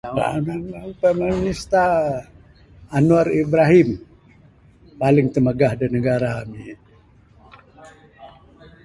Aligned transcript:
Prime 0.99 1.25
minister 1.37 1.87
Anwar 2.97 3.27
Ibrahim 3.41 3.89
paling 5.01 5.27
timagah 5.35 5.71
da 5.79 5.85
negara 5.95 6.29
ami 6.41 6.65